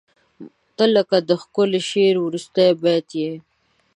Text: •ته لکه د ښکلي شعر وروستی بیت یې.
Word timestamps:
•ته 0.75 0.85
لکه 0.95 1.17
د 1.29 1.31
ښکلي 1.41 1.81
شعر 1.89 2.15
وروستی 2.21 2.67
بیت 2.81 3.09
یې. 3.21 3.31